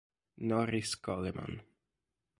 Norris 0.51 0.97
Coleman 0.97 1.61